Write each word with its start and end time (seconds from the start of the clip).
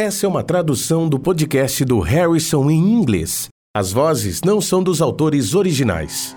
Essa 0.00 0.24
é 0.24 0.28
uma 0.30 0.42
tradução 0.42 1.06
do 1.06 1.18
podcast 1.18 1.84
do 1.84 2.00
Harrison 2.00 2.70
em 2.70 2.94
inglês. 2.94 3.50
As 3.76 3.92
vozes 3.92 4.40
não 4.40 4.58
são 4.58 4.82
dos 4.82 5.02
autores 5.02 5.54
originais. 5.54 6.34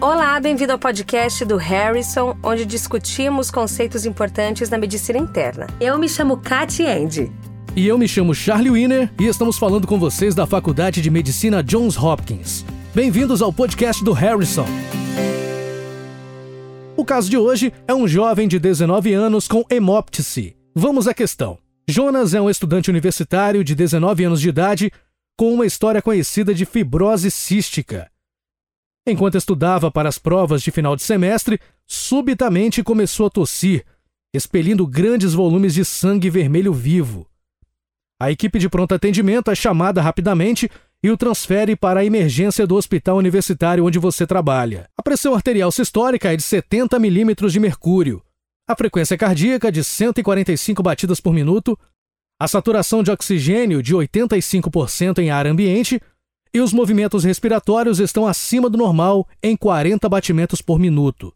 Olá, 0.00 0.40
bem-vindo 0.40 0.72
ao 0.72 0.78
podcast 0.78 1.44
do 1.44 1.58
Harrison, 1.58 2.34
onde 2.42 2.64
discutimos 2.64 3.50
conceitos 3.50 4.06
importantes 4.06 4.70
na 4.70 4.78
medicina 4.78 5.18
interna. 5.18 5.66
Eu 5.78 5.98
me 5.98 6.08
chamo 6.08 6.38
Katy 6.38 6.86
Andy. 6.86 7.30
E 7.76 7.86
eu 7.86 7.98
me 7.98 8.08
chamo 8.08 8.34
Charlie 8.34 8.70
Wiener 8.70 9.12
e 9.20 9.26
estamos 9.26 9.58
falando 9.58 9.86
com 9.86 9.98
vocês 9.98 10.34
da 10.34 10.46
Faculdade 10.46 11.02
de 11.02 11.10
Medicina 11.10 11.62
Johns 11.62 11.94
Hopkins. 11.94 12.64
Bem-vindos 12.94 13.42
ao 13.42 13.52
podcast 13.52 14.02
do 14.02 14.14
Harrison. 14.14 14.64
O 16.96 17.04
caso 17.04 17.28
de 17.28 17.36
hoje 17.36 17.74
é 17.86 17.94
um 17.94 18.08
jovem 18.08 18.48
de 18.48 18.58
19 18.58 19.12
anos 19.12 19.46
com 19.46 19.62
hemóptise. 19.68 20.56
Vamos 20.74 21.06
à 21.06 21.12
questão. 21.12 21.58
Jonas 21.86 22.32
é 22.32 22.40
um 22.40 22.48
estudante 22.48 22.88
universitário 22.88 23.62
de 23.62 23.74
19 23.74 24.24
anos 24.24 24.40
de 24.40 24.48
idade 24.48 24.90
com 25.36 25.52
uma 25.52 25.66
história 25.66 26.00
conhecida 26.00 26.54
de 26.54 26.64
fibrose 26.64 27.30
cística. 27.30 28.10
Enquanto 29.06 29.36
estudava 29.36 29.90
para 29.90 30.08
as 30.08 30.18
provas 30.18 30.62
de 30.62 30.70
final 30.70 30.96
de 30.96 31.02
semestre, 31.02 31.60
subitamente 31.86 32.82
começou 32.82 33.26
a 33.26 33.30
tossir, 33.30 33.84
expelindo 34.34 34.86
grandes 34.86 35.34
volumes 35.34 35.74
de 35.74 35.84
sangue 35.84 36.30
vermelho 36.30 36.72
vivo. 36.72 37.28
A 38.18 38.30
equipe 38.30 38.58
de 38.58 38.70
pronto 38.70 38.94
atendimento 38.94 39.50
é 39.50 39.54
chamada 39.54 40.00
rapidamente 40.00 40.70
e 41.02 41.10
o 41.10 41.16
transfere 41.16 41.76
para 41.76 42.00
a 42.00 42.04
emergência 42.04 42.66
do 42.66 42.74
hospital 42.74 43.16
universitário 43.16 43.84
onde 43.84 43.98
você 43.98 44.26
trabalha. 44.26 44.88
A 44.96 45.02
pressão 45.02 45.34
arterial 45.34 45.70
sistólica 45.70 46.32
é 46.32 46.36
de 46.36 46.42
70 46.42 46.98
milímetros 46.98 47.52
de 47.52 47.60
mercúrio, 47.60 48.22
a 48.68 48.74
frequência 48.74 49.16
cardíaca 49.16 49.70
de 49.70 49.84
145 49.84 50.82
batidas 50.82 51.20
por 51.20 51.32
minuto, 51.32 51.78
a 52.40 52.48
saturação 52.48 53.02
de 53.02 53.10
oxigênio 53.10 53.82
de 53.82 53.94
85% 53.94 55.18
em 55.18 55.30
ar 55.30 55.46
ambiente 55.46 56.00
e 56.52 56.60
os 56.60 56.72
movimentos 56.72 57.22
respiratórios 57.22 58.00
estão 58.00 58.26
acima 58.26 58.68
do 58.68 58.76
normal 58.76 59.28
em 59.42 59.56
40 59.56 60.08
batimentos 60.08 60.60
por 60.60 60.78
minuto. 60.78 61.32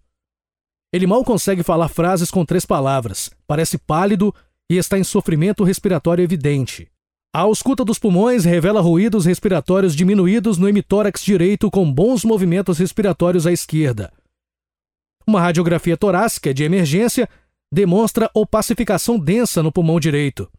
Ele 0.93 1.07
mal 1.07 1.25
consegue 1.25 1.63
falar 1.63 1.89
frases 1.89 2.31
com 2.31 2.45
três 2.45 2.67
palavras, 2.67 3.31
parece 3.47 3.79
pálido 3.79 4.35
e 4.69 4.77
está 4.77 4.99
em 4.99 5.05
sofrimento 5.05 5.63
respiratório 5.63 6.23
evidente. 6.23 6.91
A 7.33 7.43
ausculta 7.43 7.85
dos 7.85 7.97
pulmões 7.97 8.45
revela 8.45 8.81
ruídos 8.81 9.25
respiratórios 9.25 9.95
diminuídos 9.95 10.59
no 10.59 10.69
hemitórax 10.69 11.23
direito 11.23 11.71
com 11.71 11.91
bons 11.91 12.25
movimentos 12.25 12.79
respiratórios 12.79 13.47
à 13.47 13.53
esquerda. 13.53 14.13
Uma 15.25 15.41
radiografia 15.41 15.97
torácica 15.97 16.53
de 16.53 16.65
emergência 16.65 17.29
demonstra 17.73 18.29
opacificação 18.35 19.17
densa 19.17 19.63
no 19.63 19.71
pulmão 19.71 20.01
direito. 20.01 20.51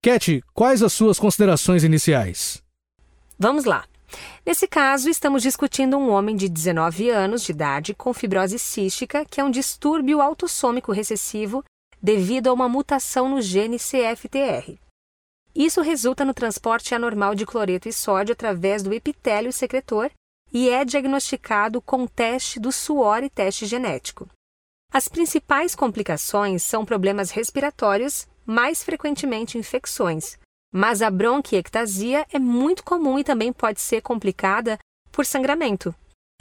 Cat, 0.00 0.40
quais 0.54 0.80
as 0.80 0.92
suas 0.92 1.18
considerações 1.18 1.82
iniciais? 1.82 2.62
Vamos 3.36 3.64
lá. 3.64 3.84
Nesse 4.46 4.68
caso, 4.68 5.10
estamos 5.10 5.42
discutindo 5.42 5.98
um 5.98 6.08
homem 6.08 6.36
de 6.36 6.48
19 6.48 7.10
anos 7.10 7.42
de 7.42 7.50
idade 7.50 7.94
com 7.94 8.14
fibrose 8.14 8.60
cística, 8.60 9.24
que 9.24 9.40
é 9.40 9.44
um 9.44 9.50
distúrbio 9.50 10.22
autossômico 10.22 10.92
recessivo 10.92 11.64
devido 12.00 12.46
a 12.46 12.52
uma 12.52 12.68
mutação 12.68 13.28
no 13.28 13.42
gene 13.42 13.76
CFTR. 13.76 14.78
Isso 15.54 15.80
resulta 15.80 16.24
no 16.24 16.34
transporte 16.34 16.94
anormal 16.94 17.34
de 17.34 17.44
cloreto 17.44 17.88
e 17.88 17.92
sódio 17.92 18.32
através 18.32 18.82
do 18.82 18.92
epitélio 18.92 19.52
secretor 19.52 20.10
e 20.52 20.68
é 20.68 20.84
diagnosticado 20.84 21.80
com 21.80 22.06
teste 22.06 22.58
do 22.58 22.72
suor 22.72 23.22
e 23.22 23.30
teste 23.30 23.66
genético. 23.66 24.28
As 24.92 25.08
principais 25.08 25.74
complicações 25.74 26.62
são 26.62 26.84
problemas 26.84 27.30
respiratórios, 27.30 28.26
mais 28.46 28.82
frequentemente 28.82 29.58
infecções, 29.58 30.38
mas 30.72 31.02
a 31.02 31.10
bronquiectasia 31.10 32.26
é 32.32 32.38
muito 32.38 32.82
comum 32.82 33.18
e 33.18 33.24
também 33.24 33.52
pode 33.52 33.80
ser 33.80 34.00
complicada 34.00 34.78
por 35.12 35.26
sangramento. 35.26 35.94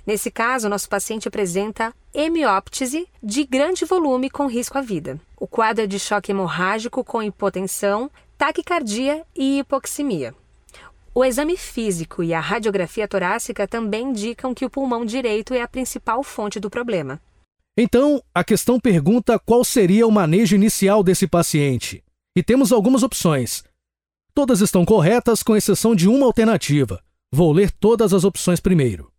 Nesse 0.05 0.31
caso, 0.31 0.69
nosso 0.69 0.87
paciente 0.87 1.27
apresenta 1.27 1.93
hemióptise 2.13 3.09
de 3.21 3.43
grande 3.43 3.83
volume 3.83 4.29
com 4.29 4.47
risco 4.47 4.77
à 4.77 4.81
vida. 4.81 5.19
O 5.37 5.45
quadro 5.45 5.83
é 5.83 5.87
de 5.87 5.99
choque 5.99 6.31
hemorrágico 6.31 7.03
com 7.03 7.21
hipotensão, 7.21 8.09
taquicardia 8.37 9.25
e 9.35 9.59
hipoxemia. 9.59 10.33
O 11.13 11.25
exame 11.25 11.57
físico 11.57 12.21
e 12.21 12.33
a 12.33 12.39
radiografia 12.39 13.07
torácica 13.07 13.67
também 13.67 14.09
indicam 14.09 14.53
que 14.53 14.63
o 14.63 14.69
pulmão 14.69 15.03
direito 15.03 15.53
é 15.53 15.61
a 15.61 15.67
principal 15.67 16.21
fonte 16.21 16.59
do 16.59 16.69
problema. 16.69 17.19
Então, 17.75 18.21
a 18.33 18.43
questão 18.43 18.79
pergunta 18.79 19.39
qual 19.39 19.63
seria 19.63 20.05
o 20.05 20.11
manejo 20.11 20.55
inicial 20.55 21.03
desse 21.03 21.27
paciente. 21.27 22.03
E 22.35 22.43
temos 22.43 22.71
algumas 22.71 23.01
opções. 23.01 23.63
Todas 24.33 24.61
estão 24.61 24.85
corretas, 24.85 25.41
com 25.41 25.55
exceção 25.55 25.95
de 25.95 26.07
uma 26.07 26.27
alternativa. 26.27 27.03
Vou 27.31 27.51
ler 27.51 27.71
todas 27.71 28.13
as 28.13 28.23
opções 28.23 28.59
primeiro. 28.59 29.11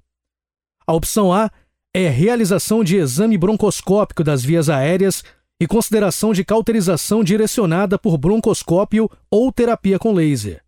A 0.86 0.92
opção 0.92 1.32
A 1.32 1.50
é 1.92 2.08
realização 2.08 2.84
de 2.84 2.96
exame 2.96 3.36
broncoscópico 3.36 4.22
das 4.22 4.44
vias 4.44 4.68
aéreas 4.68 5.24
e 5.60 5.66
consideração 5.66 6.32
de 6.32 6.44
cauterização 6.44 7.24
direcionada 7.24 7.98
por 7.98 8.16
broncoscópio 8.16 9.10
ou 9.30 9.52
terapia 9.52 9.98
com 9.98 10.12
laser. 10.12 10.62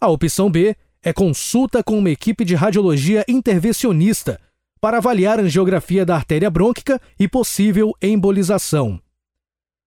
A 0.00 0.08
opção 0.08 0.50
B 0.50 0.76
é 1.02 1.12
consulta 1.12 1.82
com 1.82 1.98
uma 1.98 2.10
equipe 2.10 2.44
de 2.44 2.54
radiologia 2.54 3.24
intervencionista 3.28 4.40
para 4.80 4.98
avaliar 4.98 5.38
a 5.38 5.42
angiografia 5.42 6.04
da 6.04 6.14
artéria 6.14 6.50
brônquica 6.50 7.00
e 7.18 7.28
possível 7.28 7.92
embolização. 8.00 9.00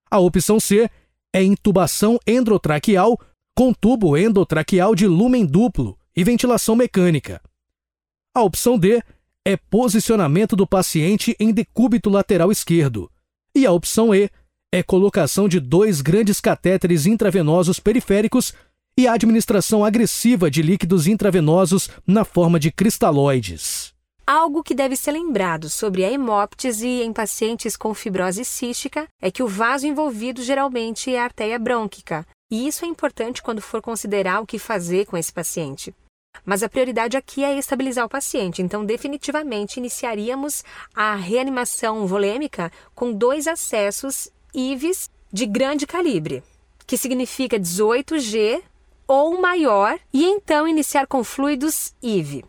A 0.10 0.20
opção 0.20 0.60
C 0.60 0.90
é 1.34 1.42
intubação 1.42 2.20
endotraqueal 2.28 3.18
com 3.56 3.74
tubo 3.74 4.18
endotraqueal 4.18 4.96
de 4.96 5.08
lumen 5.08 5.46
duplo 5.46 5.98
e 6.16 6.24
ventilação 6.24 6.76
mecânica. 6.76 7.42
A 8.34 8.42
opção 8.42 8.78
D 8.78 9.02
é 9.46 9.58
posicionamento 9.58 10.56
do 10.56 10.68
paciente 10.68 11.36
em 11.40 11.54
decúbito 11.54 12.10
lateral 12.10 12.52
esquerdo. 12.52 13.10
E 13.54 13.66
a 13.66 13.72
opção 13.72 14.16
E 14.16 14.30
é 14.74 14.82
colocação 14.82 15.50
de 15.50 15.60
dois 15.60 16.00
grandes 16.00 16.40
catéteres 16.40 17.06
intravenosos 17.06 17.82
periféricos 17.82 18.54
e 18.98 19.06
a 19.06 19.14
administração 19.14 19.84
agressiva 19.84 20.50
de 20.50 20.62
líquidos 20.62 21.06
intravenosos 21.06 21.90
na 22.08 22.24
forma 22.24 22.58
de 22.58 22.72
cristalóides. 22.72 23.94
Algo 24.26 24.64
que 24.64 24.74
deve 24.74 24.96
ser 24.96 25.12
lembrado 25.12 25.70
sobre 25.70 26.06
a 26.06 26.12
hemóptise 26.12 26.88
em 26.88 27.12
pacientes 27.12 27.76
com 27.76 27.94
fibrose 27.94 28.46
cística 28.46 29.06
é 29.22 29.30
que 29.30 29.44
o 29.44 29.48
vaso 29.48 29.86
envolvido 29.86 30.42
geralmente 30.42 31.14
é 31.14 31.20
a 31.20 31.26
artéria 31.26 31.60
brônquica, 31.60 32.26
e 32.50 32.68
isso 32.68 32.86
é 32.86 32.88
importante 32.88 33.42
quando 33.42 33.62
for 33.62 33.82
considerar 33.82 34.42
o 34.42 34.46
que 34.46 34.58
fazer 34.58 35.06
com 35.06 35.18
esse 35.18 35.34
paciente. 35.34 35.94
Mas 36.46 36.64
a 36.64 36.70
prioridade 36.70 37.16
aqui 37.16 37.44
é 37.44 37.58
estabilizar 37.58 38.06
o 38.06 38.10
paciente, 38.10 38.62
então 38.62 38.86
definitivamente 38.86 39.78
iniciaríamos 39.78 40.64
a 40.94 41.16
reanimação 41.16 42.08
volêmica 42.08 42.72
com 42.96 43.14
dois 43.14 43.48
acessos 43.48 44.30
IVES 44.54 45.10
de 45.32 45.46
grande 45.46 45.88
calibre, 45.88 46.44
que 46.86 46.98
significa 46.98 47.60
18G 47.60 48.62
ou 49.08 49.42
maior, 49.42 50.00
e 50.14 50.26
então 50.26 50.68
iniciar 50.68 51.06
com 51.06 51.24
fluidos 51.24 51.94
IV. 52.02 52.46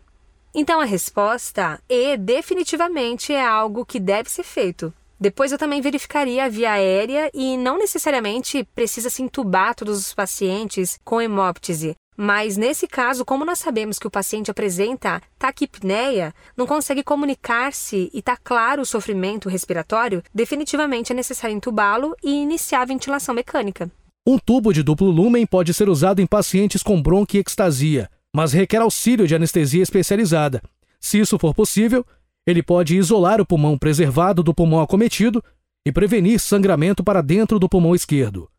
Então 0.55 0.79
a 0.79 0.85
resposta 0.85 1.81
E 1.89 2.15
definitivamente 2.15 3.33
é 3.33 3.43
algo 3.43 3.85
que 3.85 3.99
deve 3.99 4.29
ser 4.29 4.43
feito. 4.43 4.93
Depois 5.19 5.51
eu 5.51 5.57
também 5.57 5.81
verificaria 5.81 6.45
a 6.45 6.49
via 6.49 6.73
aérea 6.73 7.31
e 7.33 7.57
não 7.57 7.77
necessariamente 7.77 8.63
precisa 8.75 9.09
se 9.09 9.23
entubar 9.23 9.73
todos 9.73 9.97
os 9.97 10.13
pacientes 10.13 10.99
com 11.03 11.21
hemóptise, 11.21 11.95
mas 12.15 12.57
nesse 12.57 12.87
caso, 12.87 13.25
como 13.25 13.45
nós 13.45 13.59
sabemos 13.59 13.97
que 13.97 14.07
o 14.07 14.11
paciente 14.11 14.51
apresenta 14.51 15.21
taquipneia, 15.37 16.33
não 16.55 16.67
consegue 16.67 17.03
comunicar-se 17.03 18.09
e 18.13 18.19
está 18.19 18.37
claro 18.37 18.81
o 18.81 18.85
sofrimento 18.85 19.49
respiratório, 19.49 20.23
definitivamente 20.33 21.11
é 21.11 21.15
necessário 21.15 21.55
entubá-lo 21.55 22.15
e 22.23 22.31
iniciar 22.31 22.81
a 22.81 22.85
ventilação 22.85 23.33
mecânica. 23.33 23.91
Um 24.25 24.37
tubo 24.37 24.71
de 24.71 24.83
duplo 24.83 25.09
lumen 25.09 25.45
pode 25.45 25.73
ser 25.73 25.89
usado 25.89 26.21
em 26.21 26.25
pacientes 26.25 26.81
com 26.81 27.01
bronquiectasia, 27.01 28.09
mas 28.33 28.53
requer 28.53 28.81
auxílio 28.81 29.27
de 29.27 29.35
anestesia 29.35 29.83
especializada. 29.83 30.61
Se 30.99 31.19
isso 31.19 31.37
for 31.37 31.53
possível, 31.53 32.05
ele 32.45 32.63
pode 32.63 32.97
isolar 32.97 33.41
o 33.41 33.45
pulmão 33.45 33.77
preservado 33.77 34.41
do 34.41 34.53
pulmão 34.53 34.81
acometido 34.81 35.43
e 35.85 35.91
prevenir 35.91 36.39
sangramento 36.39 37.03
para 37.03 37.21
dentro 37.21 37.59
do 37.59 37.67
pulmão 37.67 37.93
esquerdo. 37.93 38.49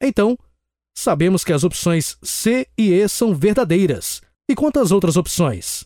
Então, 0.00 0.38
sabemos 0.96 1.44
que 1.44 1.52
as 1.52 1.62
opções 1.62 2.16
C 2.22 2.66
e 2.76 2.92
E 2.92 3.08
são 3.08 3.34
verdadeiras. 3.34 4.22
E 4.50 4.54
quantas 4.54 4.90
outras 4.90 5.16
opções? 5.16 5.84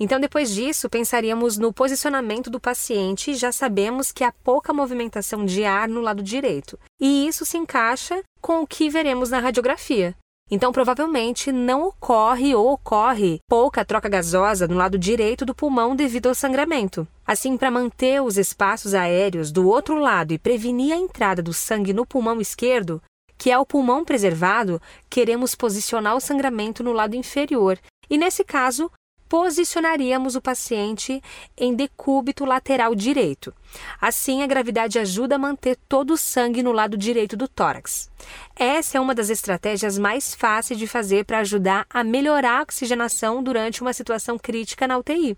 Então, 0.00 0.18
depois 0.18 0.54
disso, 0.54 0.88
pensaríamos 0.88 1.58
no 1.58 1.72
posicionamento 1.72 2.48
do 2.48 2.58
paciente 2.58 3.30
e 3.30 3.34
já 3.34 3.52
sabemos 3.52 4.10
que 4.10 4.24
há 4.24 4.32
pouca 4.32 4.72
movimentação 4.72 5.44
de 5.44 5.64
ar 5.64 5.88
no 5.88 6.00
lado 6.00 6.22
direito. 6.22 6.78
E 7.00 7.26
isso 7.26 7.44
se 7.44 7.58
encaixa 7.58 8.22
com 8.40 8.62
o 8.62 8.66
que 8.66 8.88
veremos 8.88 9.30
na 9.30 9.38
radiografia. 9.38 10.14
Então, 10.50 10.72
provavelmente 10.72 11.50
não 11.50 11.86
ocorre 11.86 12.54
ou 12.54 12.72
ocorre 12.72 13.38
pouca 13.48 13.84
troca 13.84 14.08
gasosa 14.08 14.66
no 14.68 14.74
lado 14.74 14.98
direito 14.98 15.46
do 15.46 15.54
pulmão 15.54 15.96
devido 15.96 16.28
ao 16.28 16.34
sangramento. 16.34 17.06
Assim, 17.26 17.56
para 17.56 17.70
manter 17.70 18.20
os 18.20 18.36
espaços 18.36 18.92
aéreos 18.92 19.50
do 19.50 19.68
outro 19.68 19.98
lado 19.98 20.32
e 20.34 20.38
prevenir 20.38 20.92
a 20.92 20.98
entrada 20.98 21.40
do 21.42 21.54
sangue 21.54 21.94
no 21.94 22.04
pulmão 22.04 22.40
esquerdo, 22.40 23.00
que 23.42 23.50
é 23.50 23.58
o 23.58 23.66
pulmão 23.66 24.04
preservado, 24.04 24.80
queremos 25.10 25.56
posicionar 25.56 26.14
o 26.14 26.20
sangramento 26.20 26.84
no 26.84 26.92
lado 26.92 27.16
inferior. 27.16 27.76
E 28.08 28.16
nesse 28.16 28.44
caso, 28.44 28.88
posicionaríamos 29.28 30.36
o 30.36 30.40
paciente 30.40 31.20
em 31.58 31.74
decúbito 31.74 32.44
lateral 32.44 32.94
direito. 32.94 33.52
Assim, 34.00 34.44
a 34.44 34.46
gravidade 34.46 34.96
ajuda 34.96 35.34
a 35.34 35.38
manter 35.40 35.76
todo 35.88 36.12
o 36.12 36.16
sangue 36.16 36.62
no 36.62 36.70
lado 36.70 36.96
direito 36.96 37.36
do 37.36 37.48
tórax. 37.48 38.08
Essa 38.54 38.98
é 38.98 39.00
uma 39.00 39.12
das 39.12 39.28
estratégias 39.28 39.98
mais 39.98 40.32
fáceis 40.36 40.78
de 40.78 40.86
fazer 40.86 41.24
para 41.24 41.40
ajudar 41.40 41.84
a 41.90 42.04
melhorar 42.04 42.60
a 42.60 42.62
oxigenação 42.62 43.42
durante 43.42 43.82
uma 43.82 43.92
situação 43.92 44.38
crítica 44.38 44.86
na 44.86 44.98
UTI. 44.98 45.36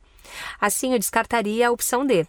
Assim, 0.61 0.93
eu 0.93 0.99
descartaria 0.99 1.69
a 1.69 1.73
opção 1.73 2.05
D. 2.05 2.27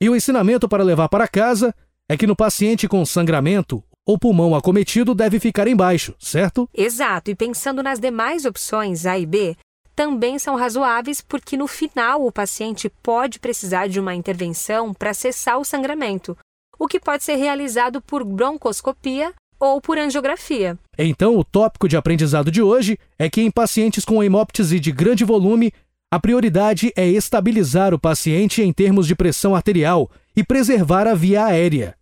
E 0.00 0.08
o 0.08 0.16
ensinamento 0.16 0.66
para 0.66 0.82
levar 0.82 1.10
para 1.10 1.28
casa 1.28 1.74
é 2.08 2.16
que 2.16 2.26
no 2.26 2.34
paciente 2.34 2.88
com 2.88 3.04
sangramento, 3.04 3.84
o 4.08 4.18
pulmão 4.18 4.54
acometido 4.54 5.14
deve 5.14 5.38
ficar 5.38 5.68
embaixo, 5.68 6.14
certo? 6.18 6.66
Exato, 6.74 7.30
e 7.30 7.34
pensando 7.34 7.82
nas 7.82 8.00
demais 8.00 8.46
opções 8.46 9.04
A 9.04 9.18
e 9.18 9.26
B, 9.26 9.54
também 9.94 10.38
são 10.38 10.56
razoáveis 10.56 11.20
porque 11.20 11.58
no 11.58 11.66
final 11.66 12.24
o 12.24 12.32
paciente 12.32 12.90
pode 13.02 13.38
precisar 13.38 13.86
de 13.86 14.00
uma 14.00 14.14
intervenção 14.14 14.94
para 14.94 15.12
cessar 15.12 15.58
o 15.58 15.64
sangramento, 15.64 16.34
o 16.78 16.86
que 16.86 16.98
pode 16.98 17.22
ser 17.22 17.34
realizado 17.34 18.00
por 18.00 18.24
broncoscopia 18.24 19.34
ou 19.60 19.78
por 19.78 19.98
angiografia. 19.98 20.78
Então, 20.96 21.36
o 21.36 21.44
tópico 21.44 21.86
de 21.86 21.96
aprendizado 21.96 22.50
de 22.50 22.62
hoje 22.62 22.98
é 23.18 23.28
que 23.28 23.42
em 23.42 23.50
pacientes 23.50 24.06
com 24.06 24.22
hemóptise 24.22 24.80
de 24.80 24.90
grande 24.90 25.22
volume, 25.22 25.70
a 26.10 26.18
prioridade 26.18 26.90
é 26.96 27.06
estabilizar 27.06 27.92
o 27.92 27.98
paciente 27.98 28.62
em 28.62 28.72
termos 28.72 29.06
de 29.06 29.14
pressão 29.14 29.54
arterial 29.54 30.10
e 30.34 30.42
preservar 30.42 31.06
a 31.06 31.14
via 31.14 31.44
aérea. 31.44 31.98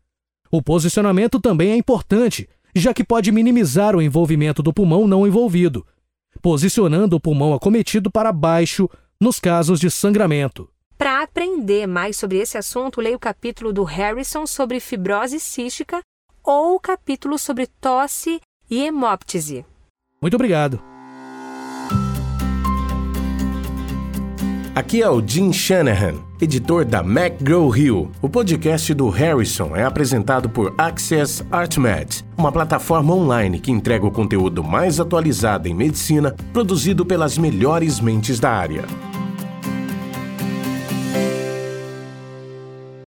O 0.50 0.62
posicionamento 0.62 1.40
também 1.40 1.70
é 1.70 1.76
importante, 1.76 2.48
já 2.74 2.94
que 2.94 3.04
pode 3.04 3.32
minimizar 3.32 3.96
o 3.96 4.02
envolvimento 4.02 4.62
do 4.62 4.72
pulmão 4.72 5.06
não 5.06 5.26
envolvido 5.26 5.86
posicionando 6.36 7.16
o 7.16 7.20
pulmão 7.20 7.52
acometido 7.52 8.10
para 8.10 8.32
baixo 8.32 8.88
nos 9.20 9.40
casos 9.40 9.80
de 9.80 9.90
sangramento. 9.90 10.68
Para 10.96 11.22
aprender 11.22 11.86
mais 11.86 12.16
sobre 12.16 12.38
esse 12.38 12.56
assunto, 12.56 13.00
leia 13.00 13.16
o 13.16 13.20
capítulo 13.20 13.72
do 13.72 13.84
Harrison 13.84 14.46
sobre 14.46 14.80
fibrose 14.80 15.38
cística 15.38 16.00
ou 16.42 16.76
o 16.76 16.80
capítulo 16.80 17.38
sobre 17.38 17.66
tosse 17.66 18.40
e 18.70 18.82
hemóptise. 18.84 19.64
Muito 20.22 20.34
obrigado. 20.34 20.95
Aqui 24.76 25.00
é 25.00 25.08
o 25.08 25.26
Jim 25.26 25.54
Shanahan, 25.54 26.16
editor 26.38 26.84
da 26.84 27.00
McGraw-Hill. 27.00 28.10
O 28.20 28.28
podcast 28.28 28.92
do 28.92 29.08
Harrison 29.08 29.74
é 29.74 29.82
apresentado 29.82 30.50
por 30.50 30.74
Access 30.76 31.42
ArtMed, 31.50 32.22
uma 32.36 32.52
plataforma 32.52 33.14
online 33.14 33.58
que 33.58 33.72
entrega 33.72 34.04
o 34.04 34.10
conteúdo 34.10 34.62
mais 34.62 35.00
atualizado 35.00 35.66
em 35.66 35.72
medicina, 35.72 36.36
produzido 36.52 37.06
pelas 37.06 37.38
melhores 37.38 38.00
mentes 38.00 38.38
da 38.38 38.50
área. 38.50 38.84